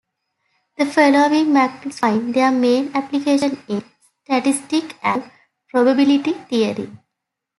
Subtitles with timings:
[0.79, 3.83] The following matrices find their main application in
[4.25, 5.29] statistics and
[5.69, 6.89] probability theory.